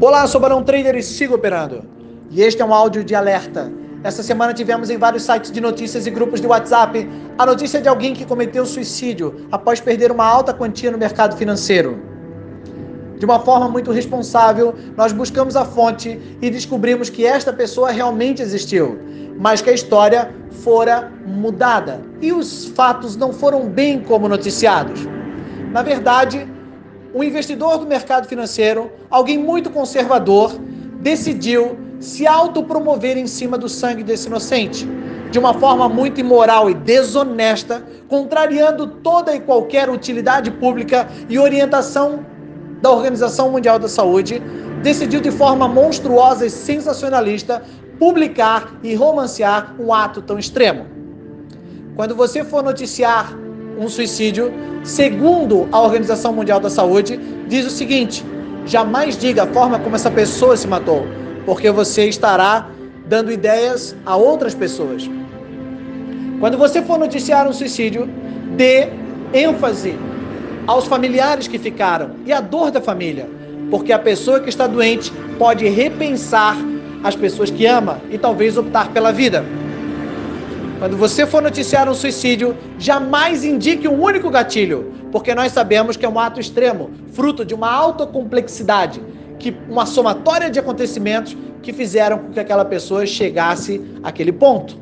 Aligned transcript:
Olá, 0.00 0.26
sou 0.26 0.40
Barão 0.40 0.62
Trader 0.62 0.96
e 0.96 1.02
sigo 1.02 1.34
operando. 1.34 1.84
E 2.30 2.42
este 2.42 2.60
é 2.60 2.64
um 2.64 2.74
áudio 2.74 3.04
de 3.04 3.14
alerta. 3.14 3.72
Essa 4.02 4.22
semana 4.22 4.52
tivemos 4.52 4.90
em 4.90 4.96
vários 4.96 5.22
sites 5.22 5.52
de 5.52 5.60
notícias 5.60 6.06
e 6.06 6.10
grupos 6.10 6.40
de 6.40 6.46
WhatsApp 6.46 7.08
a 7.38 7.46
notícia 7.46 7.80
de 7.80 7.88
alguém 7.88 8.14
que 8.14 8.24
cometeu 8.24 8.66
suicídio 8.66 9.46
após 9.52 9.80
perder 9.80 10.10
uma 10.10 10.24
alta 10.24 10.52
quantia 10.52 10.90
no 10.90 10.98
mercado 10.98 11.36
financeiro. 11.36 12.02
De 13.16 13.24
uma 13.24 13.38
forma 13.38 13.68
muito 13.68 13.92
responsável, 13.92 14.74
nós 14.96 15.12
buscamos 15.12 15.54
a 15.54 15.64
fonte 15.64 16.20
e 16.42 16.50
descobrimos 16.50 17.08
que 17.08 17.24
esta 17.24 17.52
pessoa 17.52 17.92
realmente 17.92 18.42
existiu, 18.42 18.98
mas 19.38 19.62
que 19.62 19.70
a 19.70 19.72
história 19.72 20.34
fora 20.50 21.12
mudada 21.24 22.00
e 22.20 22.32
os 22.32 22.66
fatos 22.66 23.16
não 23.16 23.32
foram 23.32 23.68
bem 23.68 24.00
como 24.00 24.28
noticiados. 24.28 25.06
Na 25.70 25.82
verdade, 25.82 26.48
um 27.14 27.22
investidor 27.22 27.78
do 27.78 27.86
mercado 27.86 28.26
financeiro, 28.26 28.90
alguém 29.10 29.38
muito 29.38 29.70
conservador, 29.70 30.58
decidiu 31.00 31.76
se 32.00 32.26
autopromover 32.26 33.16
em 33.16 33.26
cima 33.26 33.58
do 33.58 33.68
sangue 33.68 34.02
desse 34.02 34.28
inocente, 34.28 34.88
de 35.30 35.38
uma 35.38 35.54
forma 35.54 35.88
muito 35.88 36.20
imoral 36.20 36.70
e 36.70 36.74
desonesta, 36.74 37.82
contrariando 38.08 38.86
toda 38.86 39.34
e 39.34 39.40
qualquer 39.40 39.88
utilidade 39.88 40.50
pública 40.50 41.08
e 41.28 41.38
orientação 41.38 42.24
da 42.80 42.90
Organização 42.90 43.50
Mundial 43.50 43.78
da 43.78 43.88
Saúde, 43.88 44.42
decidiu 44.82 45.20
de 45.20 45.30
forma 45.30 45.68
monstruosa 45.68 46.44
e 46.44 46.50
sensacionalista 46.50 47.62
publicar 47.98 48.80
e 48.82 48.94
romancear 48.94 49.76
um 49.78 49.94
ato 49.94 50.20
tão 50.20 50.38
extremo. 50.38 50.86
Quando 51.94 52.16
você 52.16 52.42
for 52.42 52.62
noticiar 52.62 53.32
um 53.82 53.88
suicídio, 53.88 54.52
segundo 54.84 55.68
a 55.72 55.80
Organização 55.80 56.32
Mundial 56.32 56.60
da 56.60 56.70
Saúde, 56.70 57.18
diz 57.48 57.66
o 57.66 57.70
seguinte: 57.70 58.24
jamais 58.64 59.16
diga 59.16 59.42
a 59.42 59.46
forma 59.46 59.78
como 59.78 59.96
essa 59.96 60.10
pessoa 60.10 60.56
se 60.56 60.68
matou, 60.68 61.04
porque 61.44 61.70
você 61.70 62.08
estará 62.08 62.68
dando 63.06 63.32
ideias 63.32 63.96
a 64.06 64.16
outras 64.16 64.54
pessoas. 64.54 65.10
Quando 66.38 66.56
você 66.56 66.80
for 66.82 66.98
noticiar 66.98 67.48
um 67.48 67.52
suicídio, 67.52 68.08
dê 68.56 68.88
ênfase 69.32 69.96
aos 70.66 70.86
familiares 70.86 71.48
que 71.48 71.58
ficaram 71.58 72.12
e 72.24 72.32
à 72.32 72.40
dor 72.40 72.70
da 72.70 72.80
família, 72.80 73.28
porque 73.70 73.92
a 73.92 73.98
pessoa 73.98 74.40
que 74.40 74.48
está 74.48 74.66
doente 74.66 75.12
pode 75.38 75.68
repensar 75.68 76.56
as 77.02 77.16
pessoas 77.16 77.50
que 77.50 77.66
ama 77.66 78.00
e 78.10 78.18
talvez 78.18 78.56
optar 78.56 78.90
pela 78.92 79.12
vida. 79.12 79.44
Quando 80.82 80.96
você 80.96 81.24
for 81.24 81.40
noticiar 81.40 81.88
um 81.88 81.94
suicídio, 81.94 82.56
jamais 82.76 83.44
indique 83.44 83.86
um 83.86 84.02
único 84.02 84.28
gatilho, 84.28 84.92
porque 85.12 85.32
nós 85.32 85.52
sabemos 85.52 85.96
que 85.96 86.04
é 86.04 86.08
um 86.08 86.18
ato 86.18 86.40
extremo, 86.40 86.90
fruto 87.12 87.44
de 87.44 87.54
uma 87.54 87.70
alta 87.72 88.04
complexidade, 88.04 89.00
que 89.38 89.56
uma 89.68 89.86
somatória 89.86 90.50
de 90.50 90.58
acontecimentos 90.58 91.36
que 91.62 91.72
fizeram 91.72 92.18
com 92.18 92.30
que 92.32 92.40
aquela 92.40 92.64
pessoa 92.64 93.06
chegasse 93.06 93.80
àquele 94.02 94.32
ponto. 94.32 94.76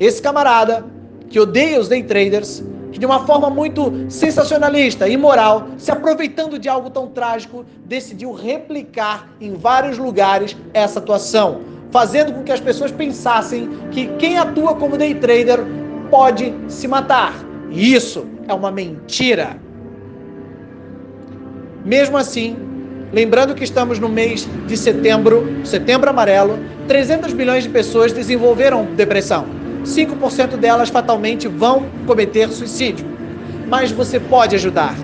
Esse 0.00 0.20
camarada 0.20 0.84
que 1.28 1.38
odeia 1.38 1.78
os 1.78 1.86
day 1.86 2.02
traders, 2.02 2.64
que 2.90 2.98
de 2.98 3.06
uma 3.06 3.24
forma 3.24 3.48
muito 3.48 3.92
sensacionalista, 4.08 5.08
imoral, 5.08 5.68
se 5.76 5.92
aproveitando 5.92 6.58
de 6.58 6.68
algo 6.68 6.90
tão 6.90 7.06
trágico, 7.06 7.64
decidiu 7.84 8.32
replicar 8.32 9.28
em 9.40 9.54
vários 9.54 9.96
lugares 9.96 10.56
essa 10.74 10.98
atuação 10.98 11.77
fazendo 11.90 12.32
com 12.32 12.42
que 12.42 12.52
as 12.52 12.60
pessoas 12.60 12.90
pensassem 12.90 13.68
que 13.90 14.06
quem 14.18 14.38
atua 14.38 14.74
como 14.74 14.96
day 14.96 15.14
trader 15.14 15.60
pode 16.10 16.54
se 16.68 16.86
matar. 16.86 17.34
E 17.70 17.94
isso 17.94 18.26
é 18.46 18.54
uma 18.54 18.70
mentira. 18.70 19.56
Mesmo 21.84 22.16
assim, 22.16 22.56
lembrando 23.12 23.54
que 23.54 23.64
estamos 23.64 23.98
no 23.98 24.08
mês 24.08 24.48
de 24.66 24.76
setembro, 24.76 25.46
setembro 25.64 26.10
amarelo, 26.10 26.58
300 26.86 27.32
milhões 27.32 27.64
de 27.64 27.70
pessoas 27.70 28.12
desenvolveram 28.12 28.84
depressão. 28.94 29.46
5% 29.84 30.56
delas 30.56 30.88
fatalmente 30.88 31.48
vão 31.48 31.86
cometer 32.06 32.48
suicídio. 32.48 33.06
Mas 33.66 33.90
você 33.90 34.18
pode 34.18 34.54
ajudar. 34.54 34.94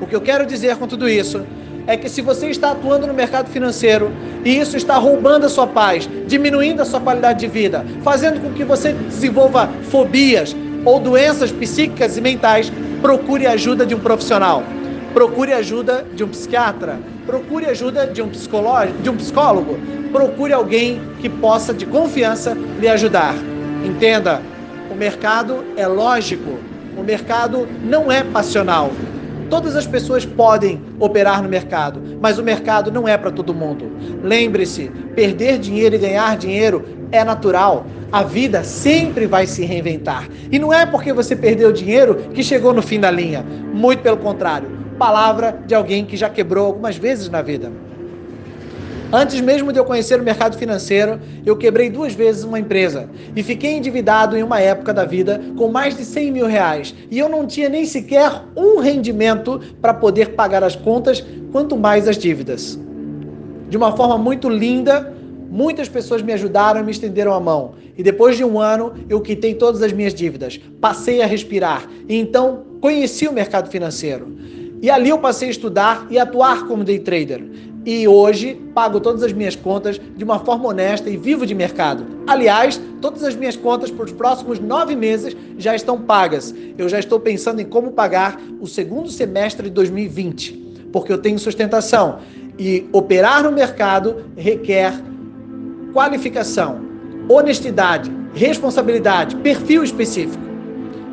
O 0.00 0.06
que 0.06 0.14
eu 0.14 0.20
quero 0.20 0.44
dizer 0.44 0.76
com 0.76 0.86
tudo 0.86 1.08
isso 1.08 1.46
é 1.86 1.96
que 1.96 2.08
se 2.08 2.20
você 2.20 2.48
está 2.48 2.72
atuando 2.72 3.06
no 3.06 3.14
mercado 3.14 3.48
financeiro 3.48 4.10
e 4.44 4.58
isso 4.58 4.76
está 4.76 4.96
roubando 4.96 5.46
a 5.46 5.48
sua 5.48 5.66
paz, 5.66 6.08
diminuindo 6.26 6.82
a 6.82 6.84
sua 6.84 7.00
qualidade 7.00 7.40
de 7.40 7.46
vida, 7.46 7.84
fazendo 8.02 8.40
com 8.40 8.52
que 8.52 8.64
você 8.64 8.92
desenvolva 8.92 9.68
fobias 9.90 10.54
ou 10.84 10.98
doenças 10.98 11.52
psíquicas 11.52 12.16
e 12.16 12.20
mentais, 12.20 12.72
procure 13.00 13.46
ajuda 13.46 13.86
de 13.86 13.94
um 13.94 14.00
profissional. 14.00 14.62
Procure 15.14 15.52
ajuda 15.52 16.04
de 16.14 16.22
um 16.24 16.28
psiquiatra, 16.28 16.98
procure 17.24 17.66
ajuda 17.66 18.06
de 18.06 18.20
um 18.20 18.30
de 19.02 19.10
um 19.10 19.16
psicólogo, 19.16 19.78
procure 20.12 20.52
alguém 20.52 21.00
que 21.20 21.28
possa 21.28 21.72
de 21.72 21.86
confiança 21.86 22.56
lhe 22.78 22.86
ajudar. 22.86 23.34
Entenda, 23.84 24.42
o 24.90 24.94
mercado 24.94 25.64
é 25.76 25.86
lógico, 25.86 26.58
o 26.96 27.02
mercado 27.02 27.66
não 27.82 28.12
é 28.12 28.22
passional. 28.22 28.90
Todas 29.48 29.76
as 29.76 29.86
pessoas 29.86 30.24
podem 30.24 30.82
operar 30.98 31.42
no 31.42 31.48
mercado, 31.48 32.02
mas 32.20 32.38
o 32.38 32.42
mercado 32.42 32.90
não 32.90 33.06
é 33.06 33.16
para 33.16 33.30
todo 33.30 33.54
mundo. 33.54 33.90
Lembre-se, 34.22 34.90
perder 35.14 35.58
dinheiro 35.58 35.94
e 35.94 35.98
ganhar 35.98 36.36
dinheiro 36.36 36.84
é 37.12 37.22
natural. 37.22 37.86
A 38.10 38.22
vida 38.22 38.64
sempre 38.64 39.26
vai 39.26 39.46
se 39.46 39.64
reinventar. 39.64 40.28
E 40.50 40.58
não 40.58 40.72
é 40.72 40.84
porque 40.84 41.12
você 41.12 41.36
perdeu 41.36 41.72
dinheiro 41.72 42.16
que 42.34 42.42
chegou 42.42 42.72
no 42.72 42.82
fim 42.82 42.98
da 42.98 43.10
linha. 43.10 43.44
Muito 43.72 44.02
pelo 44.02 44.16
contrário. 44.16 44.68
Palavra 44.98 45.60
de 45.66 45.74
alguém 45.74 46.04
que 46.04 46.16
já 46.16 46.28
quebrou 46.28 46.66
algumas 46.66 46.96
vezes 46.96 47.28
na 47.28 47.42
vida. 47.42 47.70
Antes 49.12 49.40
mesmo 49.40 49.72
de 49.72 49.78
eu 49.78 49.84
conhecer 49.84 50.20
o 50.20 50.24
mercado 50.24 50.58
financeiro, 50.58 51.20
eu 51.44 51.56
quebrei 51.56 51.88
duas 51.88 52.12
vezes 52.12 52.42
uma 52.42 52.58
empresa 52.58 53.08
e 53.36 53.42
fiquei 53.42 53.72
endividado 53.76 54.36
em 54.36 54.42
uma 54.42 54.60
época 54.60 54.92
da 54.92 55.04
vida 55.04 55.40
com 55.56 55.68
mais 55.68 55.96
de 55.96 56.04
100 56.04 56.32
mil 56.32 56.46
reais. 56.46 56.92
E 57.08 57.16
eu 57.16 57.28
não 57.28 57.46
tinha 57.46 57.68
nem 57.68 57.84
sequer 57.84 58.42
um 58.56 58.80
rendimento 58.80 59.60
para 59.80 59.94
poder 59.94 60.30
pagar 60.30 60.64
as 60.64 60.74
contas, 60.74 61.24
quanto 61.52 61.76
mais 61.76 62.08
as 62.08 62.18
dívidas. 62.18 62.76
De 63.70 63.76
uma 63.76 63.96
forma 63.96 64.18
muito 64.18 64.48
linda, 64.48 65.14
muitas 65.48 65.88
pessoas 65.88 66.20
me 66.20 66.32
ajudaram 66.32 66.80
e 66.80 66.82
me 66.82 66.90
estenderam 66.90 67.32
a 67.32 67.38
mão. 67.38 67.74
E 67.96 68.02
depois 68.02 68.36
de 68.36 68.44
um 68.44 68.58
ano, 68.58 68.92
eu 69.08 69.20
quitei 69.20 69.54
todas 69.54 69.82
as 69.82 69.92
minhas 69.92 70.12
dívidas, 70.14 70.60
passei 70.80 71.22
a 71.22 71.26
respirar 71.26 71.88
e 72.08 72.16
então 72.16 72.64
conheci 72.80 73.28
o 73.28 73.32
mercado 73.32 73.70
financeiro. 73.70 74.36
E 74.82 74.90
ali 74.90 75.08
eu 75.10 75.18
passei 75.18 75.46
a 75.46 75.50
estudar 75.52 76.06
e 76.10 76.18
atuar 76.18 76.66
como 76.66 76.84
day 76.84 76.98
trader 76.98 77.42
e 77.86 78.08
hoje 78.08 78.60
pago 78.74 78.98
todas 78.98 79.22
as 79.22 79.32
minhas 79.32 79.54
contas 79.54 80.00
de 80.16 80.24
uma 80.24 80.40
forma 80.40 80.68
honesta 80.68 81.08
e 81.08 81.16
vivo 81.16 81.46
de 81.46 81.54
mercado. 81.54 82.04
Aliás, 82.26 82.80
todas 83.00 83.22
as 83.22 83.36
minhas 83.36 83.56
contas 83.56 83.92
para 83.92 84.04
os 84.04 84.12
próximos 84.12 84.58
nove 84.58 84.96
meses 84.96 85.36
já 85.56 85.76
estão 85.76 86.00
pagas. 86.02 86.52
Eu 86.76 86.88
já 86.88 86.98
estou 86.98 87.20
pensando 87.20 87.60
em 87.60 87.64
como 87.64 87.92
pagar 87.92 88.40
o 88.60 88.66
segundo 88.66 89.08
semestre 89.08 89.68
de 89.68 89.74
2020, 89.74 90.88
porque 90.92 91.12
eu 91.12 91.18
tenho 91.18 91.38
sustentação. 91.38 92.18
E 92.58 92.88
operar 92.90 93.44
no 93.44 93.52
mercado 93.52 94.24
requer 94.36 94.92
qualificação, 95.92 96.80
honestidade, 97.28 98.10
responsabilidade, 98.34 99.36
perfil 99.36 99.84
específico. 99.84 100.45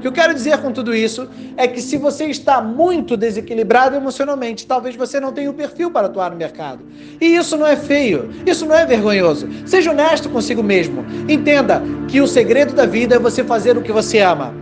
O 0.00 0.02
que 0.02 0.08
eu 0.08 0.12
quero 0.12 0.32
dizer 0.32 0.56
com 0.62 0.72
tudo 0.72 0.94
isso 0.94 1.28
é 1.58 1.68
que 1.68 1.82
se 1.82 1.98
você 1.98 2.24
está 2.24 2.62
muito 2.62 3.18
desequilibrado 3.18 3.94
emocionalmente, 3.94 4.66
talvez 4.66 4.96
você 4.96 5.20
não 5.20 5.30
tenha 5.30 5.50
o 5.50 5.52
perfil 5.52 5.90
para 5.90 6.06
atuar 6.06 6.30
no 6.30 6.38
mercado. 6.38 6.82
E 7.20 7.36
isso 7.36 7.54
não 7.54 7.66
é 7.66 7.76
feio, 7.76 8.30
isso 8.46 8.64
não 8.64 8.74
é 8.74 8.86
vergonhoso. 8.86 9.46
Seja 9.66 9.90
honesto 9.90 10.30
consigo 10.30 10.62
mesmo. 10.62 11.04
Entenda 11.28 11.82
que 12.08 12.18
o 12.18 12.26
segredo 12.26 12.72
da 12.72 12.86
vida 12.86 13.16
é 13.16 13.18
você 13.18 13.44
fazer 13.44 13.76
o 13.76 13.82
que 13.82 13.92
você 13.92 14.20
ama. 14.20 14.54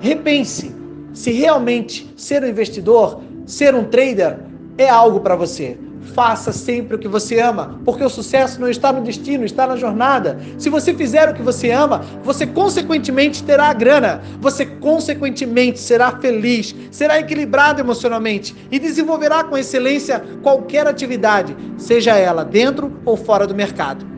Repense 0.00 0.74
se 1.12 1.30
realmente 1.30 2.12
ser 2.16 2.42
um 2.42 2.48
investidor, 2.48 3.22
ser 3.46 3.76
um 3.76 3.84
trader 3.84 4.38
é 4.76 4.90
algo 4.90 5.20
para 5.20 5.36
você. 5.36 5.78
Faça 6.14 6.52
sempre 6.52 6.96
o 6.96 6.98
que 6.98 7.06
você 7.06 7.38
ama, 7.40 7.78
porque 7.84 8.02
o 8.02 8.08
sucesso 8.08 8.60
não 8.60 8.68
está 8.68 8.92
no 8.92 9.02
destino, 9.02 9.44
está 9.44 9.66
na 9.66 9.76
jornada. 9.76 10.38
Se 10.58 10.68
você 10.70 10.94
fizer 10.94 11.28
o 11.28 11.34
que 11.34 11.42
você 11.42 11.70
ama, 11.70 12.02
você 12.22 12.46
consequentemente 12.46 13.44
terá 13.44 13.66
a 13.66 13.74
grana, 13.74 14.22
você 14.40 14.64
consequentemente 14.64 15.78
será 15.78 16.10
feliz, 16.12 16.74
será 16.90 17.18
equilibrado 17.18 17.80
emocionalmente 17.80 18.56
e 18.70 18.78
desenvolverá 18.78 19.44
com 19.44 19.56
excelência 19.56 20.22
qualquer 20.42 20.86
atividade, 20.86 21.56
seja 21.76 22.16
ela 22.16 22.44
dentro 22.44 23.00
ou 23.04 23.16
fora 23.16 23.46
do 23.46 23.54
mercado. 23.54 24.10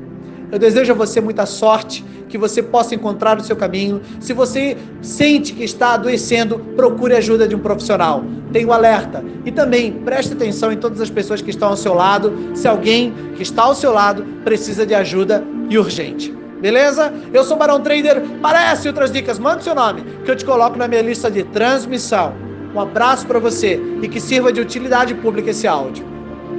Eu 0.53 0.59
desejo 0.59 0.93
a 0.93 0.95
você 0.95 1.19
muita 1.19 1.47
sorte, 1.47 2.05
que 2.33 2.39
você 2.39 2.63
possa 2.63 2.95
encontrar 2.95 3.39
o 3.39 3.45
seu 3.45 3.55
caminho. 3.55 4.01
Se 4.19 4.33
você 4.33 4.75
sente 5.03 5.53
que 5.53 5.63
está 5.63 5.93
adoecendo, 5.93 6.59
procure 6.75 7.15
ajuda 7.15 7.47
de 7.47 7.55
um 7.55 7.59
profissional. 7.59 8.25
Tenha 8.51 8.67
um 8.67 8.73
alerta. 8.73 9.23
E 9.45 9.53
também 9.53 9.93
preste 9.93 10.33
atenção 10.33 10.73
em 10.73 10.79
todas 10.79 10.99
as 11.03 11.11
pessoas 11.11 11.43
que 11.43 11.51
estão 11.51 11.69
ao 11.69 11.77
seu 11.77 11.93
lado. 11.93 12.33
Se 12.55 12.67
alguém 12.67 13.13
que 13.37 13.43
está 13.43 13.65
ao 13.65 13.75
seu 13.75 13.93
lado 13.93 14.25
precisa 14.45 14.87
de 14.87 14.95
ajuda 14.95 15.45
e 15.69 15.77
urgente. 15.77 16.35
Beleza? 16.59 17.13
Eu 17.35 17.45
sou 17.45 17.59
Barão 17.59 17.83
Trader. 17.83 18.23
Parece 18.41 18.89
outras 18.89 19.13
dicas, 19.13 19.39
manda 19.39 19.61
seu 19.61 19.75
nome, 19.75 20.03
que 20.25 20.31
eu 20.31 20.37
te 20.37 20.45
coloco 20.45 20.79
na 20.79 20.89
minha 20.89 21.03
lista 21.03 21.31
de 21.31 21.43
transmissão. 21.43 22.33
Um 22.75 22.81
abraço 22.81 23.27
para 23.27 23.39
você 23.39 23.79
e 24.01 24.09
que 24.09 24.19
sirva 24.19 24.51
de 24.51 24.59
utilidade 24.59 25.15
pública 25.17 25.51
esse 25.51 25.67
áudio. 25.67 26.12